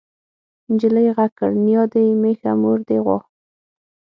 [0.71, 3.17] نجلۍ غږ کړ نيا دې مېښه مور دې غوا.